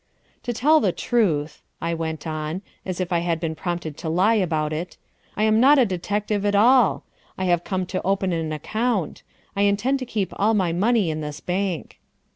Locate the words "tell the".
0.51-0.91